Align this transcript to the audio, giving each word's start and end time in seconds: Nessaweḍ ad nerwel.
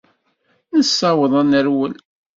Nessaweḍ 0.77 1.31
ad 1.41 1.45
nerwel. 1.49 1.93